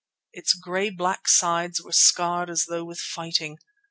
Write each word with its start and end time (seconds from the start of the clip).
Its 0.33 0.55
grey 0.55 0.89
black 0.89 1.27
sides 1.27 1.79
were 1.79 1.91
scarred 1.91 2.49
as 2.49 2.65
though 2.65 2.83
with 2.83 2.97
fighting. 2.99 3.59